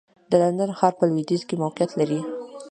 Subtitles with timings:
[0.29, 2.19] د لندن ښار په لوېدیځ کې موقعیت لري.